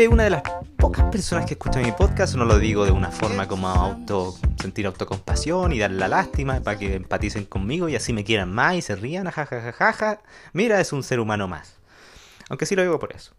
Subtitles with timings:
[0.00, 0.42] eres una de las
[0.78, 4.86] pocas personas que escuchan mi podcast, no lo digo de una forma como auto, sentir
[4.86, 8.80] autocompasión y dar la lástima para que empaticen conmigo y así me quieran más y
[8.80, 10.22] se rían, jajajaja.
[10.54, 11.76] Mira, es un ser humano más.
[12.48, 13.34] Aunque sí lo digo por eso.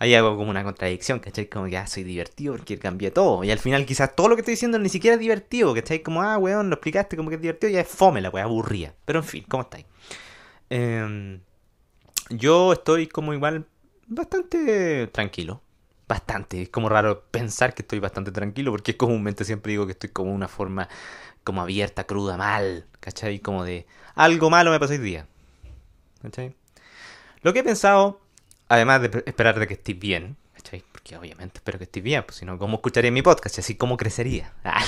[0.00, 1.46] Ahí hago como una contradicción, ¿cachai?
[1.48, 3.44] Como que, ah, soy divertido porque cambié todo.
[3.44, 6.02] Y al final quizás todo lo que estoy diciendo ni siquiera es divertido, ¿cachai?
[6.02, 8.94] Como, ah, weón, lo explicaste como que es divertido y es fome la weá, aburría.
[9.04, 9.86] Pero en fin, ¿cómo estáis?
[10.70, 11.40] Em,
[12.30, 13.66] yo estoy como igual
[14.14, 15.62] bastante tranquilo.
[16.08, 16.62] Bastante.
[16.62, 20.32] Es como raro pensar que estoy bastante tranquilo porque comúnmente siempre digo que estoy como
[20.32, 20.88] una forma
[21.44, 22.86] como abierta, cruda, mal.
[23.00, 23.40] ¿Cachai?
[23.40, 25.26] Como de algo malo me pasó hoy día.
[26.22, 26.54] ¿Cachai?
[27.42, 28.22] Lo que he pensado
[28.72, 30.82] además de esperar de que estés bien, ¿cachai?
[30.92, 33.58] Porque obviamente espero que estés bien, pues si no, ¿cómo escucharía mi podcast?
[33.58, 34.52] Así, ¿cómo crecería?
[34.64, 34.82] Ah,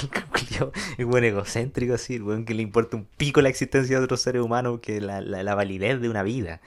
[0.96, 4.22] es buen egocéntrico así, el buen que le importa un pico la existencia de otros
[4.22, 6.60] seres humanos que la, la, validez de una vida.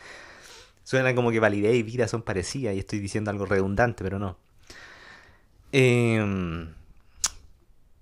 [0.87, 4.37] Suena como que validez y vida son parecidas y estoy diciendo algo redundante, pero no.
[5.73, 6.73] Em,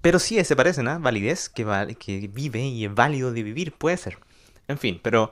[0.01, 0.99] pero sí se parecen, ¿ah?
[0.99, 1.65] Validez que,
[1.99, 4.19] que vive y es válido de vivir, puede ser.
[4.67, 5.31] En fin, pero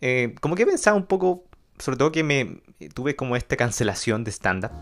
[0.00, 1.44] eh, como que he pensado un poco
[1.78, 2.60] sobre todo que me
[2.94, 4.72] tuve como esta cancelación de stand-up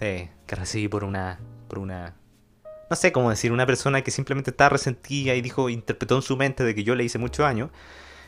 [0.00, 2.16] eh, que recibí por una, por una,
[2.88, 6.34] no sé cómo decir, una persona que simplemente estaba resentida y dijo, interpretó en su
[6.38, 7.70] mente de que yo le hice mucho daño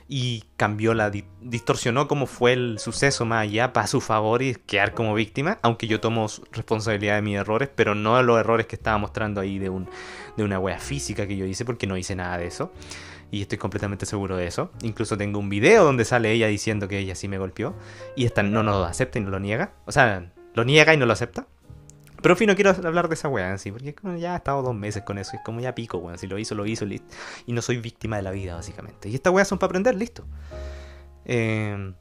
[0.09, 1.11] y cambió la,
[1.41, 5.87] distorsionó como fue el suceso más allá para su favor y quedar como víctima, aunque
[5.87, 9.71] yo tomo responsabilidad de mis errores, pero no los errores que estaba mostrando ahí de,
[9.71, 9.89] un,
[10.37, 12.73] de una wea física que yo hice, porque no hice nada de eso
[13.35, 14.71] y estoy completamente seguro de eso.
[14.83, 17.75] Incluso tengo un video donde sale ella diciendo que ella sí me golpeó
[18.15, 19.73] y esta no, lo acepta y no lo niega.
[19.87, 21.49] O sea, lo niega y no lo acepta.
[22.25, 24.75] Pero no quiero hablar de esa weá en sí, porque como ya he estado dos
[24.75, 26.17] meses con eso, es como ya pico, weón.
[26.17, 27.15] Si lo hizo, lo hizo, listo.
[27.45, 29.11] Y no soy víctima de la vida, básicamente.
[29.11, 30.25] Y estas weas son para aprender, listo.
[31.27, 31.93] Eh,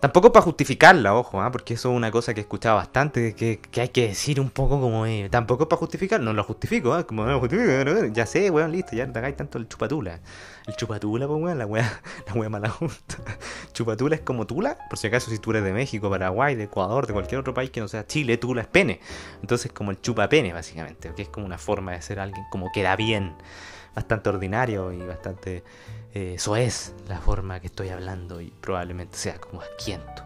[0.00, 1.50] Tampoco para justificarla, ojo, ¿ah?
[1.50, 4.80] porque eso es una cosa que he escuchado bastante, que, hay que decir un poco
[4.80, 7.04] como, eh, tampoco para justificar, no lo justifico, ¿ah?
[7.04, 10.20] como no lo justifico, ya sé, weón, listo, ya no hagáis tanto el chupatula.
[10.68, 13.16] El chupatula, pues weón, la weá, la weá mala justa.
[13.78, 17.06] Chupatula es como tula, por si acaso si tú eres de México, Paraguay, de Ecuador,
[17.06, 18.98] de cualquier otro país que no sea Chile, tula es pene.
[19.40, 22.96] Entonces como el chupapene, básicamente, que es como una forma de ser alguien como queda
[22.96, 23.36] bien,
[23.94, 25.62] bastante ordinario y bastante
[26.12, 30.24] eso es la forma que estoy hablando y probablemente sea como asquiento.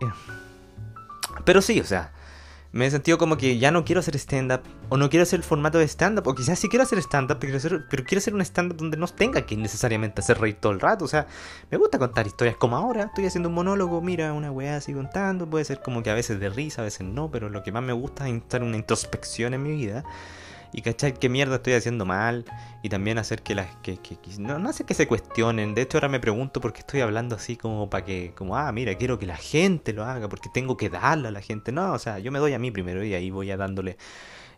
[0.00, 0.06] Eh,
[1.44, 2.14] pero sí, o sea,
[2.72, 5.44] me he sentido como que ya no quiero hacer stand-up, o no quiero hacer el
[5.44, 7.58] formato de stand-up, o quizás sí quiero hacer stand-up, pero,
[7.90, 11.04] pero, quiero hacer un stand-up donde no tenga que necesariamente hacer reír todo el rato.
[11.04, 11.26] O sea,
[11.70, 15.48] me gusta contar historias como ahora, estoy haciendo un monólogo, mira, una weá así contando,
[15.48, 17.82] puede ser como que a veces de risa, a veces no, pero lo que más
[17.82, 20.04] me gusta es estar una introspección en mi vida
[20.72, 22.44] y cachar qué mierda estoy haciendo mal
[22.82, 23.98] y también hacer que las que,
[24.38, 25.74] no, no hacer que se cuestionen.
[25.74, 28.70] De hecho ahora me pregunto por qué estoy hablando así como para que como ah
[28.72, 31.92] mira quiero que la gente lo haga porque tengo que darle a la gente no
[31.92, 33.96] o sea yo me doy a mí primero y ahí voy a dándole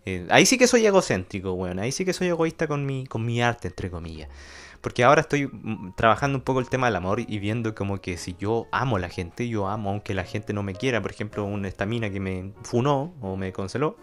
[0.06, 3.24] eh, ahí sí que soy egocéntrico bueno ahí sí que soy egoísta con mi con
[3.24, 4.28] mi arte entre comillas.
[4.84, 8.18] Porque ahora estoy mm, trabajando un poco el tema del amor y viendo como que
[8.18, 11.00] si yo amo a la gente, yo amo aunque la gente no me quiera.
[11.00, 13.96] Por ejemplo, una estamina que me funó o me canceló,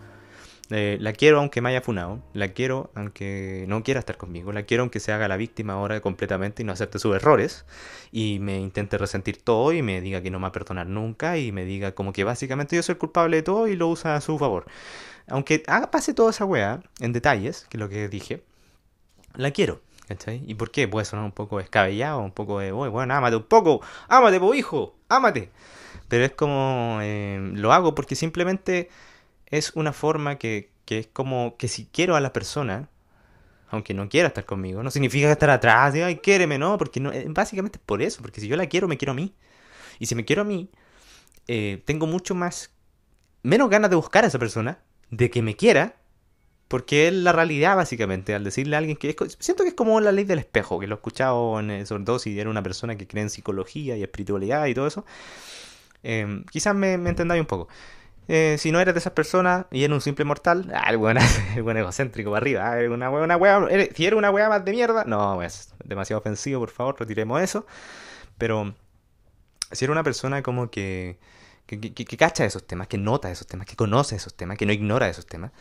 [0.72, 4.64] eh, la quiero aunque me haya funado, la quiero aunque no quiera estar conmigo, la
[4.64, 7.66] quiero aunque se haga la víctima ahora completamente y no acepte sus errores
[8.12, 11.38] y me intente resentir todo y me diga que no me va a perdonar nunca
[11.38, 14.16] y me diga como que básicamente yo soy el culpable de todo y lo usa
[14.16, 14.66] a su favor.
[15.28, 18.44] Aunque haga, pase toda esa weá en detalles, que es lo que dije,
[19.36, 19.82] la quiero.
[20.08, 20.44] ¿Cachai?
[20.46, 20.90] ¿Y por qué?
[20.90, 24.96] Puede sonar un poco descabellado, un poco de, bueno, ámate un poco, ámate, po hijo,
[25.08, 25.52] ámate.
[26.10, 28.90] Pero es como, eh, lo hago porque simplemente
[29.52, 32.90] es una forma que, que es como que si quiero a la persona,
[33.70, 37.12] aunque no quiera estar conmigo, no significa estar atrás, de, ay, quiéreme, no, porque no,
[37.12, 39.34] eh, básicamente es por eso, porque si yo la quiero, me quiero a mí.
[40.00, 40.70] Y si me quiero a mí,
[41.48, 42.72] eh, tengo mucho más,
[43.44, 44.80] menos ganas de buscar a esa persona,
[45.10, 45.96] de que me quiera,
[46.68, 49.16] porque es la realidad, básicamente, al decirle a alguien que...
[49.40, 52.04] siento que es como la ley del espejo, que lo he escuchado, en, eh, sobre
[52.06, 55.06] todo si era una persona que cree en psicología y espiritualidad y todo eso.
[56.52, 57.68] quizás me entendáis un poco.
[58.34, 61.18] Eh, si no eres de esas personas y eres un simple mortal, ah, el buen,
[61.18, 63.38] egocéntrico para arriba, ah, una, una
[63.94, 67.66] si eres una weá más de mierda, no, es demasiado ofensivo, por favor, retiremos eso.
[68.38, 68.74] Pero
[69.74, 71.20] si eres una persona como que,
[71.66, 74.72] que, que, cacha esos temas, que nota esos temas, que conoce esos temas, que no
[74.72, 75.52] ignora esos temas,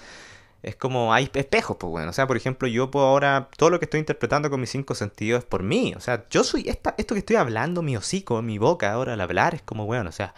[0.63, 2.11] es como hay espejos, pues bueno.
[2.11, 4.95] O sea, por ejemplo, yo puedo ahora, todo lo que estoy interpretando con mis cinco
[4.95, 5.93] sentidos es por mí.
[5.97, 9.57] O sea, yo soy, esto que estoy hablando, mi hocico, mi boca ahora al hablar,
[9.57, 10.35] es como, bueno, o sea,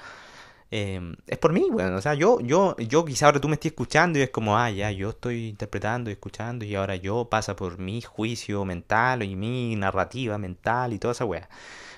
[0.74, 3.72] Em, es por mí, bueno, o sea, yo, yo, yo quizá ahora tú me estés
[3.72, 7.54] escuchando y es como, ah, ya, yo estoy interpretando y escuchando y ahora yo pasa
[7.54, 11.46] por mi juicio mental y mi narrativa mental y toda esa weá.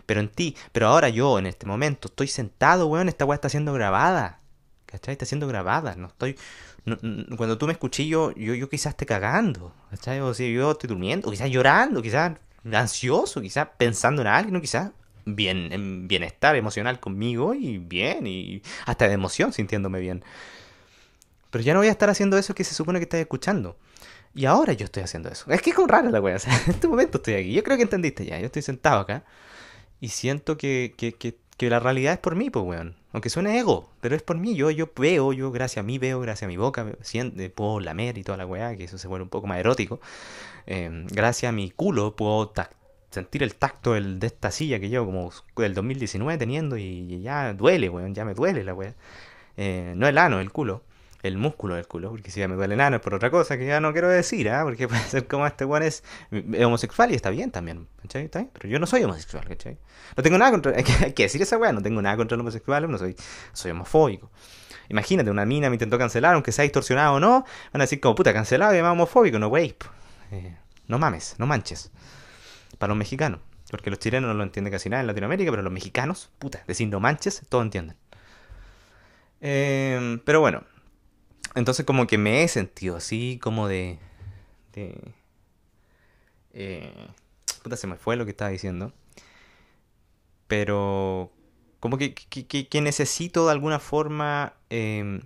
[0.07, 3.49] Pero en ti, pero ahora yo en este momento estoy sentado, weón, esta weá está
[3.49, 4.41] siendo grabada.
[4.87, 5.13] ¿cachai?
[5.13, 6.37] Está siendo grabada, no estoy...
[7.37, 10.19] cuando tú me escuché yo, yo, yo quizás esté cagando, ¿cachai?
[10.19, 12.33] O si yo estoy durmiendo, quizás llorando, quizás
[12.73, 14.91] ansioso, quizás pensando en alguien, o quizás
[15.25, 20.25] bien, en bienestar emocional conmigo y bien, y hasta de emoción sintiéndome bien.
[21.51, 23.77] Pero ya no voy a estar haciendo eso que se supone que estás escuchando.
[24.35, 25.49] Y ahora yo estoy haciendo eso.
[25.51, 26.37] Es que es con raro la wea.
[26.67, 27.53] En este momento estoy aquí.
[27.53, 28.39] Yo creo que entendiste ya.
[28.41, 29.25] Yo estoy sentado acá.
[30.01, 32.97] Y siento que, que, que, la realidad es por mí, pues, weón.
[33.13, 34.57] Aunque suene ego, pero es por mí.
[34.57, 38.19] Yo, yo veo, yo gracias a mí veo, gracias a mi boca, siento, puedo lamer
[38.19, 40.01] y toda la weá, que eso se vuelve un poco más erótico.
[40.67, 42.49] Eh, gracias a mi culo puedo
[43.15, 47.89] sentir el tacto de esta silla que llevo como del 2019 teniendo y, ya duele,
[47.89, 48.95] weón, ya me duele la weá.
[49.57, 50.83] Eh, no el ano, el culo
[51.25, 53.57] el músculo del culo, porque si ya me duele el ano es por otra cosa
[53.57, 54.63] que ya no quiero decir, ¿ah?
[54.63, 56.05] porque puede ser como este weón es
[56.63, 58.27] homosexual y está bien también, ¿cachai?
[58.27, 58.51] ¿Está bien?
[58.53, 59.79] Pero yo no soy homosexual, ¿cachai?
[60.19, 62.91] No tengo nada contra, hay que, decir esa weá, no tengo nada contra el homosexual,
[62.91, 63.17] no soy,
[63.55, 64.31] soy homofóbico.
[64.91, 68.15] Imagínate, una mina me intentó cancelar, aunque sea distorsionado o no, van a decir como
[68.15, 69.75] puta, cancelado y más homofóbico, no wey.
[70.31, 70.55] Eh,
[70.89, 71.91] no mames, no manches.
[72.79, 73.41] Para los mexicanos,
[73.71, 76.89] porque los chilenos no lo entienden casi nada en Latinoamérica, pero los mexicanos, puta, decir
[76.89, 77.97] no manches, todo entienden.
[79.41, 80.65] Eh, pero bueno,
[81.55, 83.99] entonces como que me he sentido así como de...
[84.73, 85.13] de
[86.53, 87.09] eh,
[87.63, 88.93] puta, se me fue lo que estaba diciendo.
[90.47, 91.31] Pero
[91.81, 94.55] como que, que, necesito de alguna forma...
[94.71, 95.21] Eh,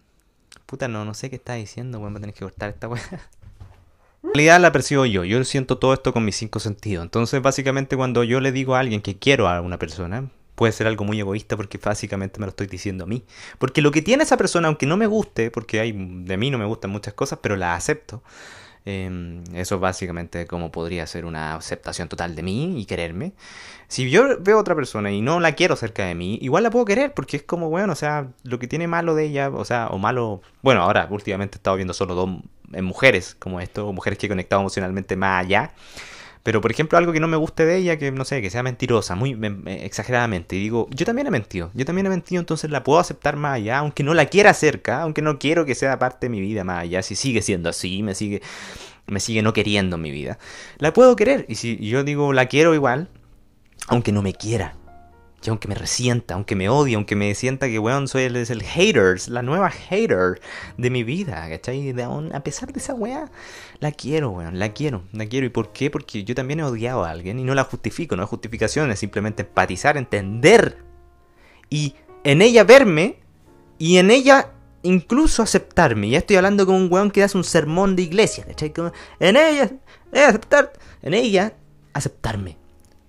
[0.67, 3.03] puta, no, no sé qué está diciendo, bueno, tener que cortar esta weá.
[4.35, 7.05] Realidad la percibo yo, yo siento todo esto con mis cinco sentidos.
[7.05, 10.87] Entonces, básicamente, cuando yo le digo a alguien que quiero a una persona, puede ser
[10.87, 13.25] algo muy egoísta porque básicamente me lo estoy diciendo a mí.
[13.59, 16.59] Porque lo que tiene esa persona, aunque no me guste, porque hay, de mí no
[16.59, 18.23] me gustan muchas cosas, pero la acepto.
[18.91, 23.35] Eh, eso básicamente como podría ser una aceptación total de mí y quererme.
[23.87, 26.71] Si yo veo a otra persona y no la quiero cerca de mí, igual la
[26.71, 29.65] puedo querer porque es como, bueno, o sea, lo que tiene malo de ella, o
[29.65, 32.31] sea, o malo, bueno, ahora últimamente he estado viendo solo dos
[32.73, 35.73] en mujeres como esto, mujeres que he conectado emocionalmente más allá.
[36.43, 38.63] Pero, por ejemplo, algo que no me guste de ella, que no sé, que sea
[38.63, 40.57] mentirosa, muy exageradamente.
[40.57, 43.57] Y digo, yo también he mentido, yo también he mentido, entonces la puedo aceptar más
[43.57, 46.65] allá, aunque no la quiera cerca, aunque no quiero que sea parte de mi vida
[46.65, 47.03] más allá.
[47.03, 48.41] Si sigue siendo así, me sigue,
[49.07, 50.39] me sigue no queriendo en mi vida.
[50.79, 51.45] La puedo querer.
[51.49, 53.11] Y si yo digo, la quiero igual,
[53.89, 54.75] aunque no me quiera.
[55.45, 58.63] Y aunque me resienta, aunque me odie, aunque me sienta que, weón, soy el, el
[58.63, 60.41] haters, la nueva hater
[60.77, 61.95] de mi vida, ¿cachai?
[62.33, 63.31] a pesar de esa weá,
[63.79, 65.47] la quiero, weón, la quiero, la quiero.
[65.47, 65.91] ¿Y por qué?
[65.91, 68.99] Porque yo también he odiado a alguien y no la justifico, no es justificación, es
[68.99, 70.79] simplemente empatizar, entender
[71.71, 71.95] y
[72.25, 73.21] en ella verme
[73.79, 74.51] y en ella
[74.83, 76.11] incluso aceptarme.
[76.11, 78.73] Ya estoy hablando con un weón que hace un sermón de iglesia, ¿cachai?
[79.21, 79.71] En eh,
[80.13, 81.55] aceptar, en ella,
[81.93, 82.58] aceptarme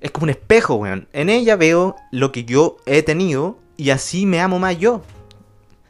[0.02, 1.08] es como un espejo, weón.
[1.14, 5.02] En ella veo lo que yo he tenido y así me amo más yo.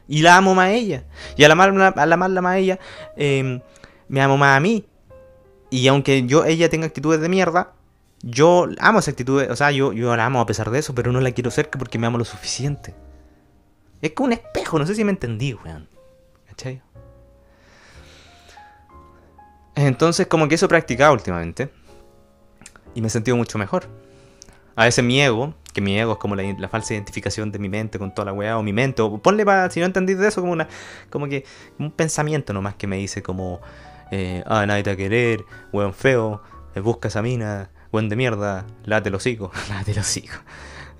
[0.08, 1.04] Y la amo más a ella.
[1.36, 2.78] Y al amarla, al amarla más a ella,
[3.16, 3.60] em,
[4.08, 4.84] me amo más a mí.
[5.70, 7.72] Y aunque yo ella tenga actitudes de mierda,
[8.22, 9.42] yo amo esa actitud.
[9.48, 11.78] O sea, yo, yo la amo a pesar de eso, pero no la quiero cerca
[11.78, 12.94] porque me amo lo suficiente.
[14.02, 15.88] Es como un espejo, no sé si me entendí, weón.
[16.48, 16.82] ¿Cachai?
[19.76, 21.70] Entonces, como que eso he practicado últimamente.
[22.94, 23.88] Y me he sentido mucho mejor
[24.80, 27.98] a veces mi ego, que mi ego es como la, falsa identificación de mi mente
[27.98, 30.40] con toda la weá, o mi mente, o ponle para, si no entendís de eso,
[30.40, 30.68] como una,
[31.10, 31.44] como que,
[31.78, 33.60] un pensamiento nomás que me dice como,
[34.10, 36.42] eh, ah, nadie te va a querer, weón feo,
[36.74, 40.36] eh, busca esa mina, weón de mierda, late el hocico, late el hocico,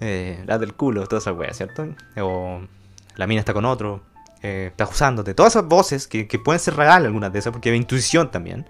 [0.01, 1.87] eh, late el culo, toda esa weá, ¿cierto?
[2.19, 2.61] O
[3.17, 4.03] la mina está con otro,
[4.43, 7.71] eh, está usándote, todas esas voces que, que pueden ser reales algunas de esas, porque
[7.71, 8.67] hay intuición también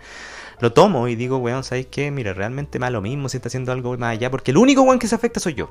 [0.61, 2.11] lo tomo y digo, weón, ¿sabéis qué?
[2.11, 4.99] Mira, realmente más lo mismo si está haciendo algo más allá, porque el único weón
[4.99, 5.71] que se afecta soy yo.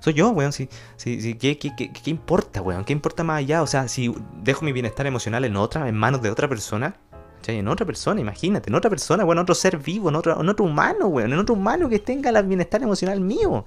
[0.00, 2.84] Soy yo, weón, si, si, si ¿qué, qué, qué, qué importa, weón?
[2.84, 3.62] ¿Qué importa más allá?
[3.62, 6.96] O sea, si dejo mi bienestar emocional en otra, en manos de otra persona,
[7.52, 10.48] en otra persona, imagínate, en otra persona, bueno, en otro ser vivo, en otro, en
[10.48, 13.66] otro humano, weón, en otro humano que tenga el bienestar emocional mío.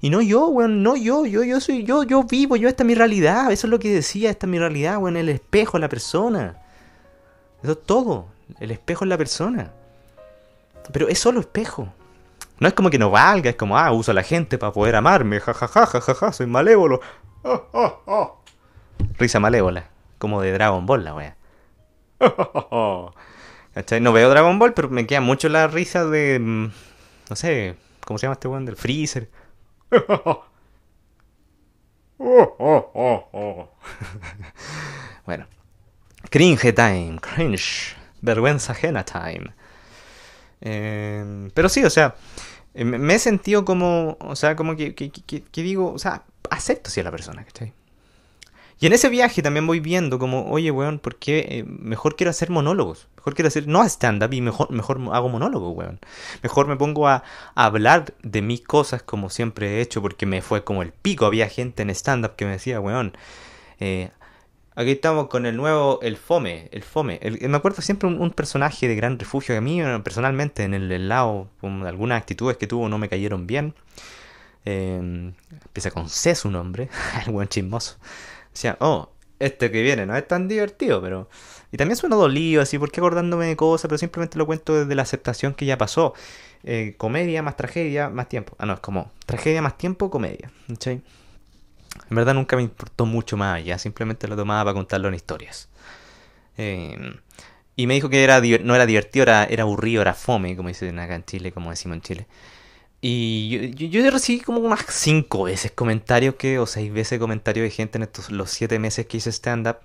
[0.00, 2.86] Y no yo, weón, no yo, yo, yo soy yo, yo vivo, yo, esta es
[2.86, 5.80] mi realidad, eso es lo que decía, esta es mi realidad, weón, el espejo es
[5.80, 6.56] la persona.
[7.62, 8.26] Eso es todo,
[8.58, 9.72] el espejo es la persona.
[10.92, 11.92] Pero es solo espejo.
[12.58, 14.94] No es como que no valga, es como, ah, uso a la gente para poder
[14.96, 17.00] amarme, jajaja, jajaja, soy malévolo.
[19.18, 21.36] Risa malévola, como de Dragon Ball la wea.
[24.00, 26.38] No veo Dragon Ball, pero me queda mucho la risa de.
[26.38, 26.70] Mm,
[27.30, 28.66] no sé, ¿cómo se llama este weón?
[28.66, 29.30] Del Freezer.
[35.26, 35.46] bueno.
[36.30, 37.96] Cringe time, cringe.
[38.20, 39.54] Vergüenza ajena time.
[40.62, 42.14] Em, pero sí, o sea,
[42.74, 47.00] em, me he sentido como, o sea, como que, que, digo, o sea, acepto si
[47.00, 47.72] a la persona, ¿cachai?
[48.78, 52.30] Y en ese viaje también voy viendo como, oye, weón, ¿por qué eh, mejor quiero
[52.30, 53.08] hacer monólogos?
[53.16, 56.00] Mejor quiero hacer, no stand-up, y mejor, mejor hago monólogos, weón.
[56.42, 57.22] Mejor me pongo a,
[57.54, 61.26] hablar de mis cosas como siempre he hecho, porque me fue como el pico.
[61.26, 63.16] Había gente en stand-up que me decía, weón,
[63.78, 64.10] eh,
[64.74, 67.20] aquí estamos con el nuevo, el Fome, el Fome.
[67.40, 71.48] me acuerdo siempre un, personaje de gran refugio que a mí, personalmente, en el, lado,
[71.60, 73.74] con algunas actitudes que tuvo no me cayeron bien.
[74.64, 76.88] Eh, empieza con C su nombre,
[77.26, 77.96] el buen chismoso.
[78.52, 81.28] Decía, oh, este que viene no es tan divertido, pero...
[81.72, 85.02] Y también suena dolido, así, porque acordándome de cosas, pero simplemente lo cuento desde la
[85.02, 86.12] aceptación que ya pasó.
[86.64, 88.54] Eh, comedia más tragedia más tiempo.
[88.58, 90.50] Ah, no, es como tragedia más tiempo, comedia.
[92.10, 95.68] En verdad nunca me importó mucho más allá, simplemente lo tomaba para contarlo en historias.
[96.58, 97.18] Eh,
[97.76, 100.98] y me dijo que era, no era divertido, era, era aburrido, era fome, como dicen
[100.98, 102.26] acá en Chile, como decimos en Chile.
[103.00, 107.70] Y yo, yo, recibí como unas cinco veces comentarios que, o seis veces comentarios de
[107.70, 109.78] gente en estos los siete meses que hice stand-up.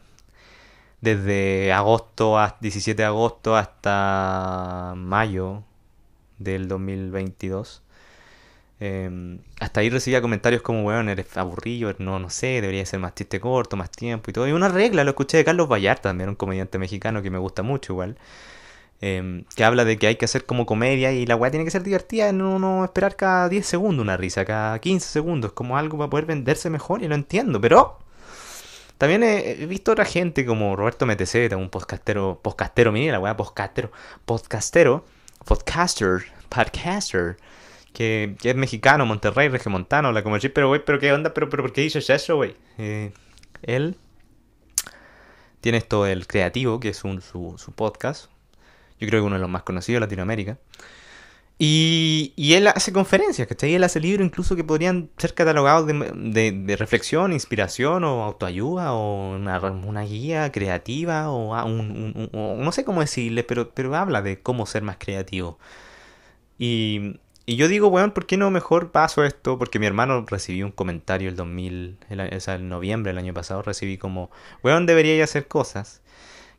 [1.02, 5.64] Desde agosto, a 17 de agosto hasta mayo
[6.40, 7.82] del 2022.
[8.80, 13.16] Em, hasta ahí recibía comentarios como, weón, eres aburrido, no, no sé, debería ser más
[13.16, 14.48] chiste corto, más tiempo y todo.
[14.48, 17.64] Y una regla, lo escuché de Carlos Vallarta, también un comediante mexicano que me gusta
[17.64, 18.18] mucho igual.
[19.00, 21.72] Em, que habla de que hay que hacer como comedia y la weá tiene que
[21.72, 26.00] ser divertida, no, no esperar cada 10 segundos una risa, cada 15 segundos, como algo
[26.00, 28.00] para poder venderse mejor y lo entiendo, pero
[28.98, 33.92] también he, visto otra gente como Roberto MTZ, un podcastero, podcastero, mire la weá, podcastero,
[34.26, 35.06] podcastero,
[35.46, 37.38] podcaster, podcaster,
[37.98, 41.74] que, es mexicano, Monterrey, regiomontano, la como pero güey, pero qué onda, pero, pero ¿por
[41.74, 42.56] qué dices eso, güey?
[42.78, 43.12] Eh,
[43.64, 43.96] él
[45.62, 48.30] tiene esto el creativo, que es un, su, su podcast,
[49.00, 50.60] yo creo que uno de los más conocidos de Latinoamérica.
[51.58, 53.74] Y, y él hace conferencias, ¿cachai?
[53.74, 59.36] Él hace libros incluso que podrían ser catalogados de, de, reflexión, inspiración o autoayuda o
[59.36, 64.68] una, una guía creativa o, un, no sé cómo decirle, pero, pero habla de cómo
[64.68, 65.58] ser más creativo.
[66.60, 69.58] Y, y yo digo, weón, ¿por qué no mejor paso esto?
[69.58, 73.34] Porque mi hermano recibió un comentario el 2000, el, o sea, en noviembre del año
[73.34, 74.30] pasado, recibí como,
[74.64, 76.02] weón, debería hacer cosas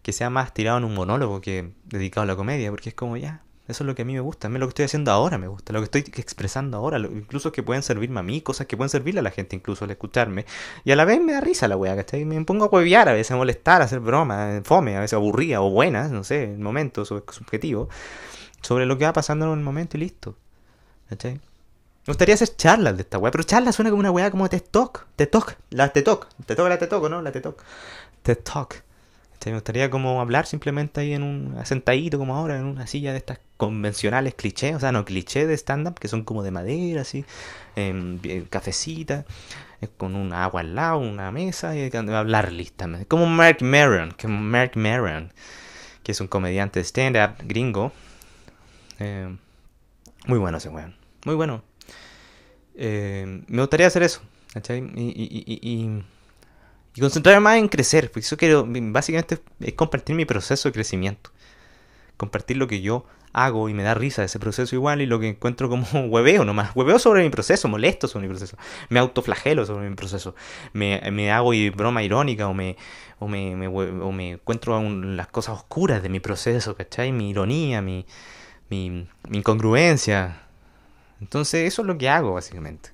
[0.03, 3.19] que sea más tirado en un monólogo que dedicado a la comedia, porque es como
[3.19, 5.13] ya, eso es lo que a mí me gusta, a mí lo que estoy haciendo
[5.13, 8.67] ahora me gusta, lo que estoy expresando ahora, incluso que pueden servirme a mí, cosas
[8.67, 10.47] que pueden servirle a la gente incluso al escucharme,
[10.85, 12.25] y a la vez me da risa la weá, ¿cachai?
[12.25, 15.61] Me pongo a huevear a veces, a molestar, a hacer bromas, fome, a veces aburrida
[15.61, 17.89] o buenas, no sé, en momentos subjetivos,
[18.63, 20.35] sobre lo que va pasando en el momento y listo,
[21.09, 21.35] ¿cachai?
[21.35, 24.63] Me gustaría hacer charlas de esta weá, pero charlas suena como una weá como TED
[24.71, 27.21] Talk, TED Talk, la TED Talk, te toca la TED Talk, ¿no?
[27.21, 27.63] La TED Talk,
[28.23, 28.83] TED Talk.
[29.47, 33.19] Me gustaría como hablar simplemente ahí en un sentadito como ahora, en una silla de
[33.19, 37.25] estas convencionales clichés, o sea, no clichés de stand-up, que son como de madera, así,
[38.51, 39.25] cafecita,
[39.81, 42.87] eh, con un agua al lado, una mesa, y hablar lista.
[43.07, 45.33] Como Mark Maron, que Mark Maron,
[46.03, 47.93] que es un comediante de stand-up gringo.
[48.99, 49.35] Eh,
[50.29, 50.95] muy bueno ese weón,
[51.25, 51.65] muy bueno.
[52.77, 54.21] Eh, me gustaría hacer eso,
[54.53, 54.79] ¿cachai?
[54.95, 56.05] y
[56.99, 59.41] y concentrarme más en crecer, porque eso quiero, básicamente
[59.77, 61.31] compartir mi proceso de crecimiento.
[62.17, 65.29] Compartir lo que yo hago y me da risa ese proceso igual y lo que
[65.29, 66.75] encuentro como hueveo nomás.
[66.75, 68.57] Hueveo sobre mi proceso, molesto sobre mi proceso.
[68.89, 70.35] Me autoflagelo sobre mi proceso.
[70.73, 72.77] Me, me hago broma irónica o me,
[73.21, 77.13] o me, encuentro las cosas oscuras de mi proceso, ¿cachai?
[77.13, 78.07] Mi ironía, mi,
[78.71, 80.43] mi, incongruencia.
[81.21, 82.91] Entonces eso es lo que hago básicamente.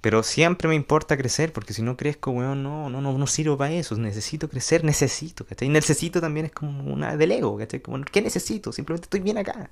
[0.00, 3.58] Pero siempre me importa crecer, porque si no crezco, weón, no, no, no, no sirvo
[3.58, 3.96] para eso.
[3.96, 5.68] Necesito crecer, necesito, ¿cachai?
[5.68, 7.80] Necesito también es como una del ego, ¿cachai?
[7.80, 8.72] Como, ¿qué necesito?
[8.72, 9.70] Simplemente estoy bien acá.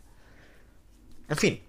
[1.28, 1.60] En fin,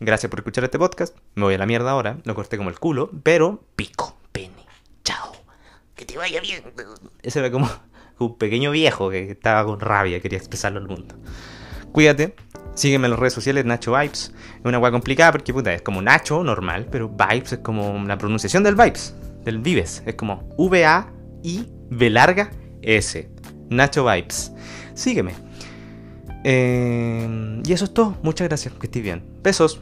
[0.00, 1.16] gracias por escuchar este podcast.
[1.34, 4.64] Me voy a la mierda ahora, lo corté como el culo, pero pico, pene,
[5.04, 5.32] chao.
[5.94, 6.62] Que te vaya bien.
[7.22, 7.68] Ese era como
[8.18, 11.16] un pequeño viejo que estaba con rabia, quería expresarlo al mundo.
[11.92, 12.34] Cuídate,
[12.76, 14.32] Sígueme en las redes sociales, Nacho Vibes.
[14.58, 18.18] Es una weá complicada porque puta, es como Nacho normal, pero Vibes es como la
[18.18, 19.14] pronunciación del Vibes,
[19.44, 20.02] del Vives.
[20.04, 22.50] Es como V-A-I-V larga
[22.82, 23.30] S.
[23.70, 24.52] Nacho Vibes.
[24.94, 25.32] Sígueme.
[26.44, 28.18] Eh, y eso es todo.
[28.22, 28.74] Muchas gracias.
[28.74, 29.24] Que estés bien.
[29.42, 29.80] Besos.